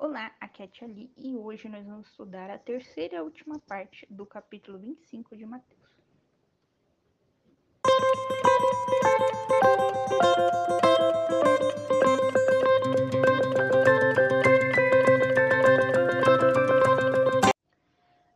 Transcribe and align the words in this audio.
Olá, 0.00 0.30
aqui 0.40 0.62
é 0.62 0.64
a 0.64 0.68
Tia 0.68 0.86
Li 0.86 1.10
e 1.16 1.36
hoje 1.36 1.68
nós 1.68 1.84
vamos 1.84 2.06
estudar 2.06 2.48
a 2.50 2.56
terceira 2.56 3.16
e 3.16 3.20
última 3.20 3.58
parte 3.58 4.06
do 4.08 4.24
capítulo 4.24 4.78
25 4.78 5.36
de 5.36 5.44
Mateus. 5.44 5.90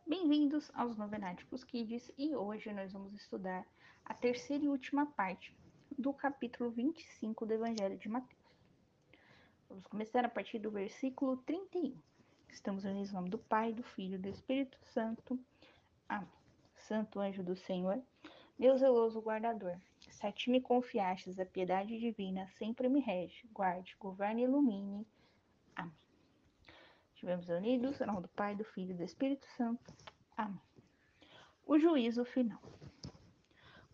Bem-vindos 0.05 0.69
aos 0.73 0.97
Novenáticos 0.97 1.63
Kids 1.63 2.11
e 2.17 2.35
hoje 2.35 2.73
nós 2.73 2.91
vamos 2.91 3.13
estudar 3.13 3.65
a 4.03 4.13
terceira 4.13 4.65
e 4.65 4.67
última 4.67 5.05
parte 5.05 5.55
do 5.97 6.13
capítulo 6.13 6.71
25 6.71 7.45
do 7.45 7.53
Evangelho 7.53 7.97
de 7.97 8.09
Mateus. 8.09 8.42
Vamos 9.73 9.87
começar 9.87 10.23
a 10.23 10.29
partir 10.29 10.59
do 10.59 10.69
versículo 10.69 11.35
31. 11.37 11.97
Estamos 12.47 12.85
unidos 12.85 13.09
em 13.09 13.15
nome 13.15 13.31
do 13.31 13.39
Pai, 13.39 13.73
do 13.73 13.81
Filho 13.81 14.13
e 14.13 14.19
do 14.19 14.29
Espírito 14.29 14.77
Santo. 14.83 15.39
Amém. 16.07 16.29
Santo 16.77 17.19
anjo 17.19 17.41
do 17.41 17.55
Senhor, 17.55 17.99
meu 18.59 18.77
zeloso 18.77 19.19
guardador, 19.19 19.75
se 19.97 20.27
a 20.27 20.31
ti 20.31 20.51
me 20.51 20.61
confiastes 20.61 21.39
a 21.39 21.45
piedade 21.45 21.97
divina, 21.99 22.47
sempre 22.49 22.87
me 22.87 22.99
rege, 22.99 23.47
guarde, 23.51 23.95
governe 23.99 24.43
e 24.43 24.45
ilumine. 24.45 25.07
Amém. 25.75 25.91
Estivemos 27.15 27.49
unidos 27.49 27.99
em 27.99 28.05
nome 28.05 28.21
do 28.21 28.27
Pai, 28.27 28.55
do 28.55 28.63
Filho 28.63 28.91
e 28.91 28.97
do 28.97 29.03
Espírito 29.03 29.47
Santo. 29.57 29.91
Amém. 30.37 30.61
O 31.65 31.79
juízo 31.79 32.23
final. 32.23 32.61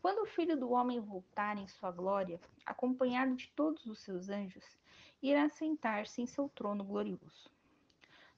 Quando 0.02 0.22
o 0.22 0.26
Filho 0.26 0.58
do 0.58 0.72
Homem 0.72 1.02
voltar 1.02 1.58
em 1.58 1.68
sua 1.68 1.92
glória, 1.92 2.40
acompanhado 2.66 3.36
de 3.36 3.50
todos 3.50 3.86
os 3.86 4.00
seus 4.00 4.30
anjos, 4.30 4.66
irá 5.22 5.50
sentar-se 5.50 6.22
em 6.22 6.26
seu 6.26 6.48
trono 6.48 6.86
glorioso. 6.86 7.52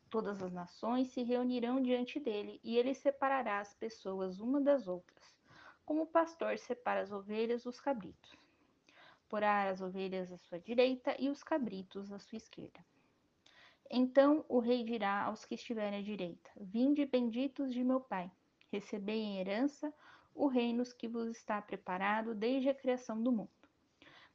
Todas 0.09 0.41
as 0.41 0.51
nações 0.51 1.09
se 1.09 1.21
reunirão 1.21 1.79
diante 1.79 2.19
dele 2.19 2.59
e 2.63 2.77
ele 2.77 2.95
separará 2.95 3.59
as 3.59 3.75
pessoas 3.75 4.39
uma 4.39 4.59
das 4.59 4.87
outras, 4.87 5.37
como 5.85 6.01
o 6.01 6.07
pastor 6.07 6.57
separa 6.57 7.01
as 7.01 7.11
ovelhas 7.11 7.63
dos 7.63 7.79
cabritos. 7.79 8.35
Porá 9.29 9.69
as 9.69 9.81
ovelhas 9.81 10.31
à 10.31 10.37
sua 10.37 10.59
direita 10.59 11.15
e 11.19 11.29
os 11.29 11.43
cabritos 11.43 12.11
à 12.11 12.17
sua 12.17 12.37
esquerda. 12.37 12.83
Então 13.89 14.43
o 14.49 14.59
rei 14.59 14.83
dirá 14.83 15.25
aos 15.25 15.45
que 15.45 15.55
estiverem 15.55 15.99
à 15.99 16.01
direita: 16.01 16.49
Vinde 16.57 17.05
benditos 17.05 17.71
de 17.71 17.83
meu 17.83 18.01
Pai, 18.01 18.31
recebei 18.71 19.21
em 19.21 19.39
herança 19.39 19.93
o 20.33 20.47
reino 20.47 20.83
que 20.97 21.07
vos 21.07 21.29
está 21.29 21.61
preparado 21.61 22.33
desde 22.35 22.69
a 22.69 22.75
criação 22.75 23.21
do 23.21 23.31
mundo 23.31 23.61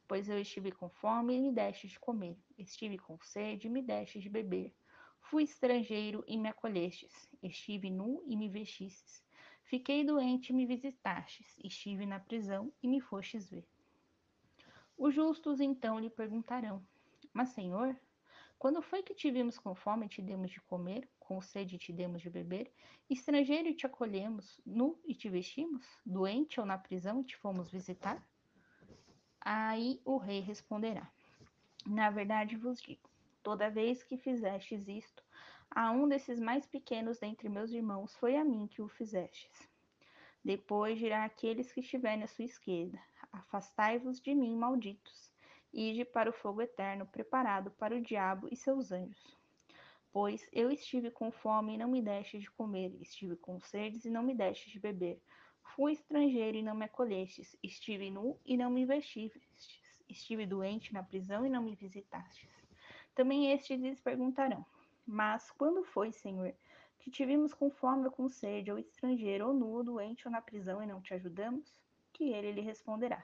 Pois 0.07 0.29
eu 0.29 0.39
estive 0.39 0.71
com 0.71 0.89
fome 0.89 1.35
e 1.35 1.41
me 1.41 1.51
deste 1.51 1.85
de 1.85 1.99
comer, 1.99 2.37
estive 2.57 2.97
com 2.97 3.19
sede 3.21 3.67
e 3.67 3.69
me 3.69 3.81
deste 3.81 4.21
de 4.21 4.29
beber. 4.29 4.73
Fui 5.19 5.43
estrangeiro 5.43 6.23
e 6.25 6.37
me 6.37 6.47
acolhestes, 6.47 7.29
estive 7.43 7.89
nu 7.89 8.23
e 8.25 8.37
me 8.37 8.47
vestistes. 8.47 9.21
Fiquei 9.63 10.05
doente 10.05 10.51
e 10.51 10.53
me 10.53 10.65
visitastes, 10.65 11.57
estive 11.61 12.05
na 12.05 12.21
prisão 12.21 12.71
e 12.81 12.87
me 12.87 13.01
fostes 13.01 13.49
ver. 13.49 13.67
Os 14.97 15.13
justos 15.13 15.59
então 15.59 15.99
lhe 15.99 16.09
perguntarão: 16.09 16.81
Mas, 17.33 17.49
Senhor, 17.49 17.93
quando 18.59 18.81
foi 18.81 19.03
que 19.03 19.13
te 19.13 19.29
vimos 19.29 19.59
com 19.59 19.75
fome 19.75 20.07
e 20.07 20.09
te 20.09 20.21
demos 20.21 20.49
de 20.49 20.59
comer, 20.61 21.07
com 21.19 21.39
sede 21.39 21.75
e 21.75 21.79
te 21.79 21.93
demos 21.93 22.21
de 22.21 22.29
beber, 22.29 22.71
estrangeiro 23.07 23.69
e 23.69 23.73
te 23.75 23.85
acolhemos, 23.85 24.59
nu 24.65 24.99
e 25.05 25.13
te 25.13 25.29
vestimos, 25.29 25.85
doente 26.05 26.59
ou 26.59 26.65
na 26.65 26.77
prisão 26.77 27.21
e 27.21 27.23
te 27.23 27.37
fomos 27.37 27.69
visitar? 27.69 28.25
Aí 29.39 30.01
o 30.03 30.17
rei 30.17 30.39
responderá: 30.39 31.07
Na 31.85 32.09
verdade 32.09 32.55
vos 32.55 32.81
digo, 32.81 33.09
toda 33.43 33.69
vez 33.69 34.03
que 34.03 34.17
fizestes 34.17 34.87
isto, 34.87 35.23
a 35.69 35.91
um 35.91 36.07
desses 36.07 36.39
mais 36.39 36.65
pequenos 36.65 37.19
dentre 37.19 37.47
meus 37.49 37.71
irmãos, 37.71 38.15
foi 38.15 38.35
a 38.35 38.43
mim 38.43 38.67
que 38.67 38.81
o 38.81 38.87
fizestes. 38.87 39.69
Depois 40.43 40.97
dirá 40.97 41.25
aqueles 41.25 41.71
que 41.71 41.81
estiverem 41.81 42.23
à 42.23 42.27
sua 42.27 42.45
esquerda: 42.45 42.99
Afastai-vos 43.31 44.19
de 44.19 44.33
mim, 44.33 44.55
malditos, 44.55 45.26
ide 45.73 46.05
para 46.05 46.29
o 46.29 46.33
fogo 46.33 46.61
eterno, 46.61 47.05
preparado 47.05 47.71
para 47.71 47.95
o 47.95 48.01
diabo 48.01 48.47
e 48.51 48.55
seus 48.55 48.91
anjos. 48.91 49.37
Pois 50.11 50.47
eu 50.51 50.71
estive 50.71 51.11
com 51.11 51.31
fome 51.31 51.75
e 51.75 51.77
não 51.77 51.89
me 51.89 52.01
deste 52.01 52.39
de 52.39 52.49
comer, 52.51 52.95
estive 53.01 53.35
com 53.35 53.59
sedes 53.59 54.05
e 54.05 54.09
não 54.09 54.23
me 54.23 54.33
deste 54.33 54.69
de 54.69 54.79
beber 54.79 55.21
Fui 55.75 55.93
estrangeiro 55.93 56.57
e 56.57 56.63
não 56.63 56.73
me 56.73 56.85
acolhestes, 56.85 57.55
estive 57.61 58.09
nu 58.09 58.39
e 58.43 58.57
não 58.57 58.69
me 58.69 58.85
vestistes, 58.85 59.79
estive 60.09 60.45
doente 60.45 60.93
na 60.93 61.03
prisão 61.03 61.45
e 61.45 61.49
não 61.49 61.61
me 61.61 61.75
visitastes. 61.75 62.49
Também 63.13 63.51
estes 63.51 63.79
lhes 63.79 63.99
perguntarão: 63.99 64.65
Mas 65.05 65.51
quando 65.51 65.83
foi, 65.83 66.11
Senhor, 66.11 66.51
que 66.97 67.11
te 67.11 67.25
vimos 67.25 67.53
com 67.53 67.69
fome 67.69 68.05
ou 68.05 68.11
com 68.11 68.27
sede, 68.29 68.71
ou 68.71 68.79
estrangeiro, 68.79 69.49
ou 69.49 69.53
nu, 69.53 69.67
ou 69.67 69.83
doente, 69.83 70.27
ou 70.27 70.31
na 70.31 70.41
prisão 70.41 70.81
e 70.81 70.87
não 70.87 71.01
te 71.01 71.13
ajudamos? 71.13 71.75
Que 72.11 72.31
ele 72.31 72.53
lhe 72.53 72.61
responderá: 72.61 73.23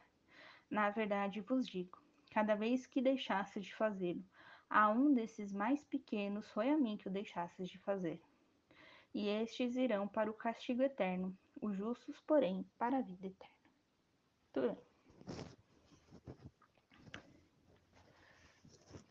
Na 0.69 0.91
verdade 0.91 1.41
vos 1.41 1.67
digo, 1.67 1.97
cada 2.33 2.55
vez 2.55 2.88
que 2.88 2.99
deixasses 2.99 3.63
de 3.63 3.75
fazê-lo, 3.75 4.25
a 4.67 4.89
um 4.89 5.13
desses 5.13 5.53
mais 5.53 5.83
pequenos 5.85 6.49
foi 6.51 6.67
a 6.67 6.77
mim 6.77 6.97
que 6.97 7.07
o 7.07 7.11
deixasses 7.11 7.69
de 7.69 7.77
fazer. 7.77 8.19
E 9.13 9.27
estes 9.27 9.75
irão 9.75 10.07
para 10.07 10.31
o 10.31 10.33
castigo 10.33 10.81
eterno, 10.81 11.38
os 11.61 11.77
justos, 11.77 12.19
porém, 12.21 12.66
para 12.75 12.97
a 12.97 13.01
vida 13.01 13.27
eterna. 13.27 13.55
Tudo 14.51 14.67
bem. 14.69 14.83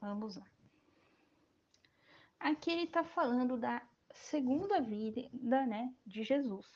Vamos 0.00 0.36
lá. 0.36 0.46
Aqui 2.40 2.72
ele 2.72 2.82
está 2.82 3.04
falando 3.04 3.56
da 3.56 3.80
segunda 4.10 4.80
vida 4.80 5.30
né, 5.64 5.94
de 6.04 6.24
Jesus. 6.24 6.66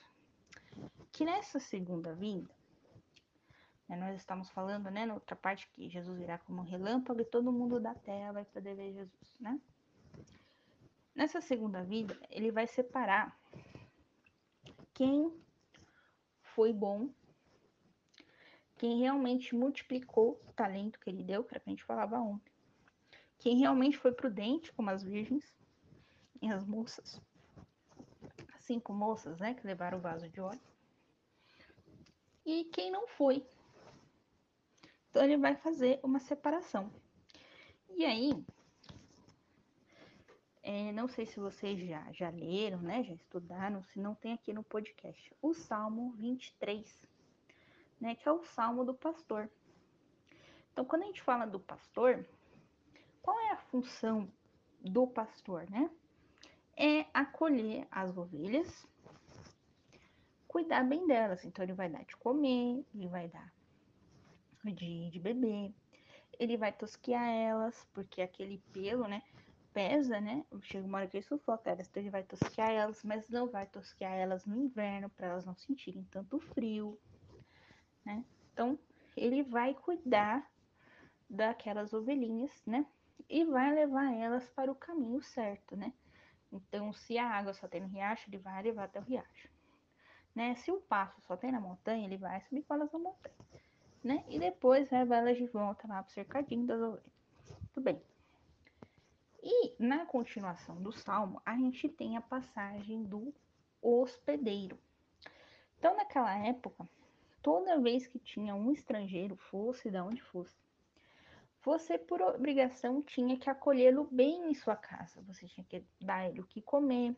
Que 1.10 1.24
nessa 1.24 1.58
segunda 1.58 2.14
vinda, 2.14 2.54
né, 2.54 2.55
nós 3.94 4.16
estamos 4.16 4.50
falando, 4.50 4.90
né, 4.90 5.06
na 5.06 5.14
outra 5.14 5.36
parte, 5.36 5.68
que 5.68 5.88
Jesus 5.88 6.18
irá 6.20 6.38
como 6.38 6.60
um 6.60 6.64
relâmpago 6.64 7.20
e 7.20 7.24
todo 7.24 7.52
mundo 7.52 7.78
da 7.78 7.94
terra 7.94 8.32
vai 8.32 8.44
poder 8.44 8.74
ver 8.74 8.92
Jesus, 8.92 9.38
né? 9.38 9.60
Nessa 11.14 11.40
segunda 11.40 11.84
vida, 11.84 12.18
ele 12.28 12.50
vai 12.50 12.66
separar 12.66 13.38
quem 14.92 15.32
foi 16.42 16.72
bom, 16.72 17.08
quem 18.76 18.98
realmente 18.98 19.54
multiplicou 19.54 20.40
o 20.46 20.52
talento 20.52 20.98
que 20.98 21.08
ele 21.08 21.22
deu, 21.22 21.44
que 21.44 21.54
era 21.54 21.60
que 21.60 21.70
a 21.70 21.72
gente 21.72 21.84
falava 21.84 22.18
ontem, 22.18 22.52
quem 23.38 23.58
realmente 23.58 23.96
foi 23.96 24.12
prudente, 24.12 24.72
como 24.72 24.90
as 24.90 25.02
virgens 25.02 25.54
e 26.42 26.50
as 26.50 26.64
moças, 26.64 27.20
cinco 28.58 28.92
moças, 28.92 29.38
né, 29.38 29.54
que 29.54 29.66
levaram 29.66 29.98
o 29.98 30.02
vaso 30.02 30.28
de 30.28 30.40
óleo, 30.40 30.60
e 32.44 32.64
quem 32.64 32.90
não 32.90 33.06
foi. 33.06 33.46
Então 35.16 35.24
ele 35.24 35.38
vai 35.38 35.56
fazer 35.56 35.98
uma 36.02 36.20
separação. 36.20 36.92
E 37.88 38.04
aí, 38.04 38.44
é, 40.62 40.92
não 40.92 41.08
sei 41.08 41.24
se 41.24 41.40
vocês 41.40 41.80
já, 41.88 42.06
já 42.12 42.28
leram, 42.28 42.82
né? 42.82 43.02
Já 43.02 43.14
estudaram, 43.14 43.82
se 43.84 43.98
não 43.98 44.14
tem 44.14 44.34
aqui 44.34 44.52
no 44.52 44.62
podcast, 44.62 45.34
o 45.40 45.54
Salmo 45.54 46.12
23, 46.18 47.02
né? 47.98 48.14
Que 48.14 48.28
é 48.28 48.30
o 48.30 48.44
Salmo 48.44 48.84
do 48.84 48.92
pastor. 48.92 49.50
Então, 50.70 50.84
quando 50.84 51.04
a 51.04 51.06
gente 51.06 51.22
fala 51.22 51.46
do 51.46 51.60
pastor, 51.60 52.22
qual 53.22 53.40
é 53.40 53.52
a 53.52 53.56
função 53.56 54.30
do 54.82 55.06
pastor, 55.06 55.64
né? 55.70 55.90
É 56.76 57.06
acolher 57.14 57.88
as 57.90 58.14
ovelhas, 58.18 58.86
cuidar 60.46 60.84
bem 60.84 61.06
delas. 61.06 61.42
Então, 61.42 61.64
ele 61.64 61.72
vai 61.72 61.88
dar 61.88 62.04
de 62.04 62.14
comer, 62.18 62.84
ele 62.94 63.08
vai 63.08 63.28
dar 63.28 63.55
de, 64.72 65.10
de 65.10 65.18
beber, 65.18 65.72
ele 66.38 66.56
vai 66.56 66.72
tosquear 66.72 67.28
elas, 67.28 67.86
porque 67.92 68.22
aquele 68.22 68.58
pelo, 68.72 69.06
né? 69.08 69.22
pesa, 69.76 70.18
né? 70.22 70.42
Chega 70.62 70.86
uma 70.86 70.96
hora 70.96 71.06
que 71.06 71.18
ele 71.18 71.26
sufoca 71.26 71.68
elas, 71.68 71.86
então 71.86 72.02
ele 72.02 72.08
vai 72.08 72.22
tosquear 72.22 72.70
elas, 72.70 73.04
mas 73.04 73.28
não 73.28 73.46
vai 73.46 73.66
tosquear 73.66 74.14
elas 74.14 74.46
no 74.46 74.56
inverno 74.56 75.10
para 75.10 75.26
elas 75.26 75.44
não 75.44 75.54
sentirem 75.54 76.02
tanto 76.04 76.40
frio, 76.40 76.98
né? 78.02 78.24
Então 78.50 78.78
ele 79.14 79.42
vai 79.42 79.74
cuidar 79.74 80.50
daquelas 81.28 81.92
ovelhinhas, 81.92 82.50
né? 82.66 82.86
E 83.28 83.44
vai 83.44 83.74
levar 83.74 84.14
elas 84.14 84.48
para 84.48 84.72
o 84.72 84.74
caminho 84.74 85.22
certo, 85.22 85.76
né? 85.76 85.92
Então, 86.50 86.90
se 86.94 87.18
a 87.18 87.28
água 87.28 87.52
só 87.52 87.68
tem 87.68 87.82
no 87.82 87.88
riacho, 87.88 88.30
ele 88.30 88.38
vai 88.38 88.62
levar 88.62 88.84
até 88.84 88.98
o 88.98 89.02
riacho. 89.02 89.50
Né? 90.34 90.54
Se 90.54 90.70
o 90.70 90.80
passo 90.80 91.20
só 91.22 91.36
tem 91.36 91.52
na 91.52 91.60
montanha, 91.60 92.06
ele 92.06 92.16
vai 92.16 92.40
subir 92.42 92.62
com 92.62 92.74
elas 92.74 92.90
na 92.92 92.98
montanha. 92.98 93.34
Né? 94.06 94.24
E 94.28 94.38
depois 94.38 94.88
leva 94.88 95.16
elas 95.16 95.36
de 95.36 95.48
volta 95.48 95.88
lá 95.88 96.00
para 96.00 96.08
o 96.08 96.14
cercadinho 96.14 96.64
das 96.64 96.80
ovelhas. 96.80 97.12
Tudo 97.74 97.82
bem. 97.82 98.00
E 99.42 99.74
na 99.80 100.06
continuação 100.06 100.80
do 100.80 100.92
salmo, 100.92 101.42
a 101.44 101.56
gente 101.56 101.88
tem 101.88 102.16
a 102.16 102.20
passagem 102.20 103.02
do 103.02 103.34
hospedeiro. 103.82 104.78
Então, 105.76 105.96
naquela 105.96 106.38
época, 106.38 106.88
toda 107.42 107.80
vez 107.80 108.06
que 108.06 108.20
tinha 108.20 108.54
um 108.54 108.70
estrangeiro, 108.70 109.34
fosse 109.34 109.90
de 109.90 109.98
onde 109.98 110.22
fosse, 110.22 110.56
você, 111.64 111.98
por 111.98 112.22
obrigação, 112.22 113.02
tinha 113.02 113.36
que 113.36 113.50
acolhê-lo 113.50 114.04
bem 114.04 114.48
em 114.48 114.54
sua 114.54 114.76
casa. 114.76 115.20
Você 115.22 115.48
tinha 115.48 115.66
que 115.66 115.84
dar 116.00 116.28
ele 116.28 116.40
o 116.40 116.46
que 116.46 116.62
comer, 116.62 117.16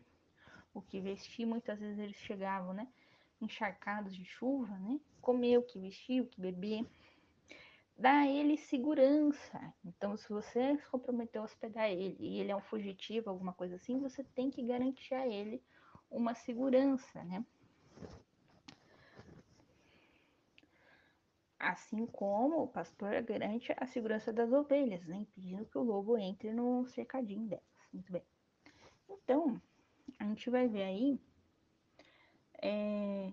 o 0.73 0.81
que 0.81 1.03
vestir. 1.03 1.45
Muitas 1.45 1.79
vezes 1.79 1.99
eles 1.99 2.17
chegavam, 2.17 2.73
né? 2.73 2.89
Encharcados 3.43 4.17
de 4.17 4.25
chuva, 4.25 4.75
né? 4.79 4.99
Comer 5.21 5.59
o 5.59 5.63
que 5.63 5.79
vestir, 5.79 6.23
o 6.23 6.27
que 6.27 6.41
beber. 6.41 6.87
Dar 7.97 8.23
a 8.23 8.29
ele 8.29 8.57
segurança. 8.57 9.75
Então, 9.85 10.17
se 10.17 10.29
você 10.29 10.77
se 10.77 10.87
comprometeu 10.89 11.43
a 11.43 11.45
hospedar 11.45 11.91
ele 11.91 12.17
e 12.21 12.41
ele 12.41 12.53
é 12.53 12.57
um 12.57 12.61
fugitivo, 12.61 13.29
alguma 13.29 13.53
coisa 13.53 13.75
assim, 13.77 13.99
você 13.99 14.23
tem 14.23 14.51
que 14.51 14.63
garantir 14.63 15.15
a 15.15 15.27
ele 15.27 15.63
uma 16.11 16.35
segurança, 16.35 17.23
né? 17.25 17.45
Assim 21.59 22.07
como 22.07 22.63
o 22.63 22.69
pastor 22.69 23.21
garante 23.23 23.75
a 23.77 23.87
segurança 23.87 24.33
das 24.33 24.53
ovelhas, 24.53 25.05
né? 25.07 25.17
impedindo 25.17 25.67
que 25.67 25.77
o 25.77 25.83
lobo 25.83 26.17
entre 26.17 26.53
no 26.53 26.87
cercadinho 26.87 27.49
delas. 27.49 27.65
Muito 27.93 28.13
bem. 28.13 28.23
Então, 29.11 29.61
a 30.21 30.25
gente 30.25 30.49
vai 30.51 30.69
ver 30.69 30.85
aí 30.85 31.21
é, 32.63 33.33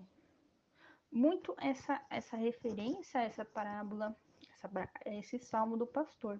muito 1.16 1.54
essa, 1.58 2.04
essa 2.10 2.36
referência 2.36 3.20
a 3.20 3.24
essa 3.24 3.44
parábola, 3.44 4.14
essa, 4.52 4.70
esse 5.06 5.38
salmo 5.38 5.76
do 5.76 5.86
pastor. 5.86 6.38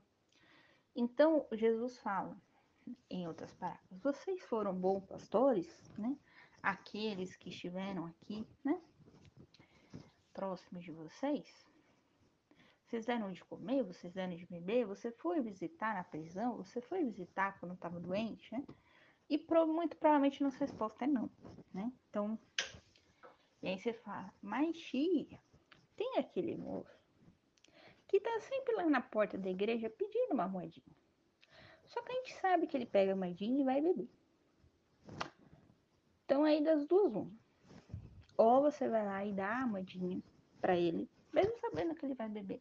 Então, 0.94 1.46
Jesus 1.52 1.98
fala, 1.98 2.36
em 3.08 3.26
outras 3.26 3.54
palavras, 3.54 3.82
vocês 3.90 4.44
foram 4.44 4.74
bons 4.74 5.04
pastores, 5.06 5.82
né? 5.96 6.14
Aqueles 6.62 7.34
que 7.36 7.48
estiveram 7.48 8.04
aqui, 8.04 8.46
né? 8.62 8.78
Próximos 10.34 10.84
de 10.84 10.92
vocês, 10.92 11.66
vocês 12.84 13.06
deram 13.06 13.32
de 13.32 13.42
comer, 13.44 13.82
vocês 13.82 14.12
deram 14.12 14.36
de 14.36 14.44
beber, 14.46 14.84
você 14.84 15.10
foi 15.10 15.40
visitar 15.40 15.94
na 15.94 16.04
prisão, 16.04 16.58
você 16.58 16.82
foi 16.82 17.02
visitar 17.04 17.58
quando 17.58 17.74
estava 17.74 17.98
doente, 17.98 18.52
né? 18.52 18.62
E 19.28 19.38
muito 19.66 19.96
provavelmente 19.96 20.42
nossa 20.42 20.58
resposta 20.58 21.04
é 21.04 21.08
não, 21.08 21.30
né? 21.72 21.90
Então, 22.10 22.38
e 23.66 23.70
aí 23.70 23.78
você 23.78 23.92
fala, 23.92 24.32
mas 24.42 24.76
tia, 24.78 25.40
tem 25.96 26.18
aquele 26.18 26.56
moço 26.56 26.96
que 28.08 28.20
tá 28.20 28.40
sempre 28.40 28.74
lá 28.76 28.88
na 28.88 29.00
porta 29.00 29.36
da 29.36 29.50
igreja 29.50 29.90
pedindo 29.90 30.34
uma 30.34 30.46
moedinha. 30.46 30.96
Só 31.86 32.00
que 32.02 32.12
a 32.12 32.14
gente 32.16 32.34
sabe 32.34 32.66
que 32.66 32.76
ele 32.76 32.86
pega 32.86 33.12
a 33.12 33.16
moedinha 33.16 33.60
e 33.60 33.64
vai 33.64 33.80
beber. 33.80 34.08
Então 36.24 36.44
aí 36.44 36.62
das 36.62 36.86
duas, 36.86 37.14
um. 37.14 37.30
Ou 38.36 38.62
você 38.62 38.88
vai 38.88 39.04
lá 39.04 39.24
e 39.24 39.32
dá 39.32 39.62
a 39.62 39.66
moedinha 39.66 40.22
para 40.60 40.76
ele, 40.76 41.08
mesmo 41.32 41.58
sabendo 41.58 41.94
que 41.94 42.06
ele 42.06 42.14
vai 42.14 42.28
beber 42.28 42.60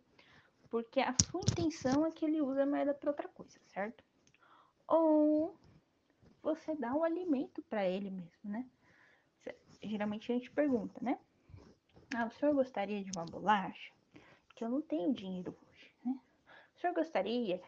porque 0.76 1.00
a 1.00 1.16
sua 1.32 1.40
intenção 1.40 2.06
é 2.06 2.12
que 2.12 2.26
ele 2.26 2.42
use 2.42 2.60
a 2.60 2.66
moeda 2.66 2.94
para 2.94 3.10
outra 3.10 3.30
coisa, 3.30 3.58
certo? 3.68 4.04
Ou 4.86 5.58
você 6.44 6.76
dá 6.76 6.94
o 6.94 7.00
um 7.00 7.04
alimento 7.06 7.62
para 7.70 7.88
ele 7.88 8.12
mesmo, 8.12 8.40
né? 8.44 8.70
Geralmente 9.88 10.32
a 10.32 10.36
gente 10.36 10.52
pergunta, 10.52 11.00
né? 11.02 11.20
Ah, 12.16 12.26
o 12.26 12.32
senhor 12.32 12.54
gostaria 12.54 13.04
de 13.04 13.12
uma 13.16 13.26
bolacha? 13.26 13.94
Que 14.56 14.64
eu 14.64 14.70
não 14.70 14.82
tenho 14.82 15.14
dinheiro 15.14 15.56
hoje, 15.68 15.92
né? 16.04 16.20
O 16.76 16.80
senhor 16.80 16.94
gostaria 16.94 17.62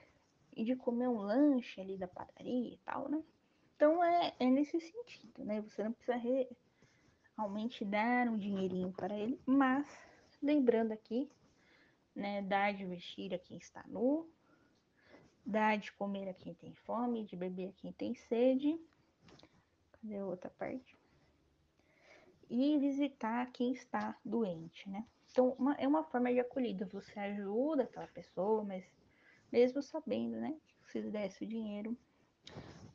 de 0.56 0.76
comer 0.76 1.08
um 1.08 1.20
lanche 1.20 1.80
ali 1.80 1.98
da 1.98 2.08
padaria 2.08 2.74
e 2.74 2.78
tal, 2.86 3.10
né? 3.10 3.24
Então 3.76 4.04
é, 4.04 4.34
é 4.40 4.46
nesse 4.46 4.80
sentido, 4.80 5.44
né? 5.44 5.62
Você 5.62 5.84
não 5.84 5.94
precisa 5.94 6.20
realmente 7.36 7.86
dar 7.86 8.28
um 8.28 8.38
dinheirinho 8.38 8.92
para 8.92 9.16
ele, 9.16 9.40
mas 9.46 9.86
lembrando 10.42 10.92
aqui 10.92 11.30
né? 12.18 12.42
Dar 12.42 12.74
de 12.74 12.84
vestir 12.84 13.34
a 13.34 13.40
quem 13.40 13.58
está 13.58 13.84
nu, 13.88 14.28
dar 15.46 15.78
de 15.78 15.92
comer 15.94 16.28
a 16.28 16.34
quem 16.34 16.54
tem 16.56 16.74
fome, 16.74 17.24
de 17.24 17.36
beber 17.36 17.70
a 17.70 17.74
quem 17.74 17.92
tem 17.94 18.16
sede. 18.16 18.78
Cadê 19.92 20.18
a 20.18 20.26
outra 20.26 20.50
parte? 20.50 20.98
E 22.50 22.78
visitar 22.78 23.52
quem 23.52 23.74
está 23.74 24.16
doente, 24.24 24.90
né? 24.90 25.06
Então, 25.32 25.56
uma, 25.60 25.74
é 25.76 25.88
uma 25.88 26.04
forma 26.04 26.32
de 26.32 26.40
acolhida. 26.40 26.86
Você 26.86 27.20
ajuda 27.20 27.84
aquela 27.84 28.08
pessoa, 28.08 28.64
mas 28.64 28.86
mesmo 29.52 29.82
sabendo, 29.82 30.38
né? 30.38 30.56
Que 30.80 30.92
se 30.92 31.02
desse 31.02 31.44
o 31.44 31.48
dinheiro, 31.48 31.98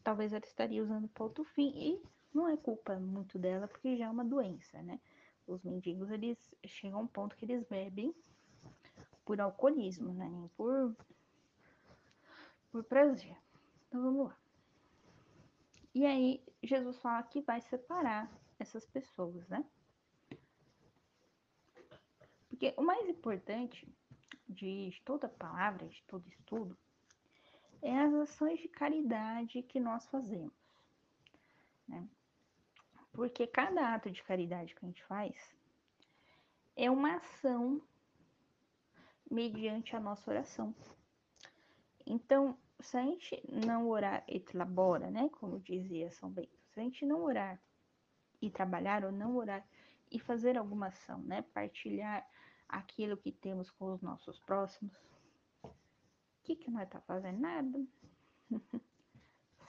talvez 0.02 0.32
ela 0.32 0.44
estaria 0.44 0.82
usando 0.82 1.06
para 1.08 1.24
outro 1.24 1.44
fim. 1.44 1.72
E 1.76 2.02
não 2.34 2.48
é 2.48 2.56
culpa 2.56 2.98
muito 2.98 3.38
dela, 3.38 3.68
porque 3.68 3.96
já 3.96 4.06
é 4.06 4.10
uma 4.10 4.24
doença, 4.24 4.82
né? 4.82 4.98
Os 5.46 5.62
mendigos, 5.62 6.10
eles 6.10 6.38
chegam 6.64 7.00
a 7.00 7.02
um 7.02 7.06
ponto 7.06 7.36
que 7.36 7.44
eles 7.44 7.62
bebem 7.64 8.14
por 9.24 9.40
alcoolismo, 9.40 10.12
né? 10.12 10.28
Nem 10.28 10.48
por, 10.56 10.96
por 12.70 12.84
prazer. 12.84 13.36
Então 13.88 14.02
vamos 14.02 14.28
lá. 14.28 14.36
E 15.94 16.06
aí, 16.06 16.42
Jesus 16.62 16.96
fala 16.98 17.22
que 17.22 17.42
vai 17.42 17.60
separar 17.60 18.30
essas 18.62 18.86
pessoas, 18.86 19.46
né? 19.48 19.64
Porque 22.48 22.72
o 22.76 22.82
mais 22.82 23.08
importante 23.08 23.86
de 24.48 25.00
toda 25.04 25.28
palavra, 25.28 25.86
de 25.88 26.02
todo 26.04 26.26
estudo, 26.28 26.76
é 27.80 27.98
as 27.98 28.14
ações 28.14 28.60
de 28.60 28.68
caridade 28.68 29.62
que 29.62 29.80
nós 29.80 30.06
fazemos, 30.06 30.52
né? 31.88 32.08
Porque 33.12 33.46
cada 33.46 33.94
ato 33.94 34.10
de 34.10 34.22
caridade 34.22 34.74
que 34.74 34.84
a 34.84 34.88
gente 34.88 35.04
faz 35.04 35.54
é 36.76 36.90
uma 36.90 37.16
ação 37.16 37.82
mediante 39.30 39.94
a 39.94 40.00
nossa 40.00 40.30
oração. 40.30 40.74
Então, 42.06 42.56
se 42.80 42.96
a 42.96 43.02
gente 43.02 43.42
não 43.48 43.88
orar 43.88 44.24
e 44.28 44.42
labora, 44.54 45.10
né, 45.10 45.28
como 45.30 45.60
dizia 45.60 46.10
São 46.12 46.30
Bento, 46.30 46.56
se 46.72 46.80
a 46.80 46.82
gente 46.82 47.04
não 47.04 47.22
orar 47.22 47.60
e 48.42 48.50
trabalhar 48.50 49.04
ou 49.04 49.12
não 49.12 49.36
orar 49.36 49.64
e 50.10 50.18
fazer 50.18 50.58
alguma 50.58 50.88
ação, 50.88 51.20
né, 51.22 51.42
partilhar 51.54 52.28
aquilo 52.68 53.16
que 53.16 53.32
temos 53.32 53.70
com 53.70 53.92
os 53.92 54.02
nossos 54.02 54.38
próximos, 54.40 54.94
o 55.62 55.70
que 56.42 56.56
que 56.56 56.70
nós 56.70 56.88
tá 56.88 57.00
fazendo? 57.02 57.40
Nada. 57.40 57.86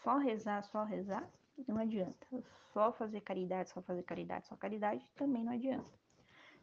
só 0.04 0.18
rezar, 0.18 0.64
só 0.64 0.84
rezar, 0.84 1.30
não 1.68 1.78
adianta. 1.78 2.28
Só 2.74 2.92
fazer 2.92 3.22
caridade, 3.22 3.70
só 3.70 3.82
fazer 3.82 4.04
caridade, 4.04 4.48
só 4.48 4.56
caridade, 4.56 5.08
também 5.16 5.44
não 5.44 5.54
adianta. 5.54 5.90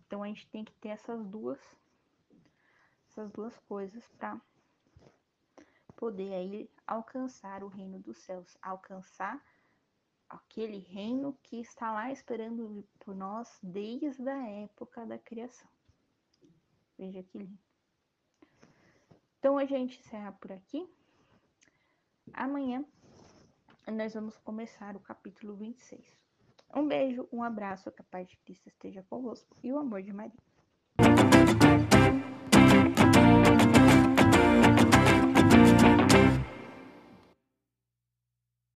Então 0.07 0.23
a 0.23 0.27
gente 0.27 0.49
tem 0.49 0.65
que 0.65 0.75
ter 0.75 0.89
essas 0.89 1.25
duas 1.25 1.59
essas 3.11 3.31
duas 3.33 3.57
coisas 3.61 4.07
para 4.19 4.41
poder 5.97 6.33
aí 6.33 6.71
alcançar 6.87 7.63
o 7.63 7.69
reino 7.69 7.99
dos 7.99 8.19
céus, 8.19 8.57
alcançar 8.63 9.43
aquele 10.31 10.79
reino 10.79 11.37
que 11.43 11.61
está 11.61 11.93
lá 11.93 12.11
esperando 12.13 12.87
por 13.01 13.15
nós 13.15 13.59
desde 13.61 14.29
a 14.29 14.49
época 14.49 15.05
da 15.05 15.19
criação. 15.19 15.69
Veja 16.97 17.23
que 17.25 17.39
lindo. 17.39 17.59
Então 19.39 19.59
a 19.59 19.65
gente 19.65 19.99
encerra 19.99 20.33
por 20.33 20.53
aqui. 20.53 20.89
Amanhã 22.33 22.85
nós 23.89 24.15
vamos 24.15 24.37
começar 24.39 24.95
o 24.95 25.01
capítulo 25.01 25.57
26. 25.57 26.17
Um 26.75 26.87
beijo, 26.87 27.29
um 27.33 27.43
abraço, 27.43 27.91
que 27.91 28.01
a 28.01 28.05
paz 28.05 28.29
de 28.29 28.37
Cristo 28.37 28.69
esteja 28.69 29.03
convosco 29.03 29.57
e 29.63 29.73
o 29.73 29.79
amor 29.79 30.03
de 30.03 30.13
Maria. 30.13 30.50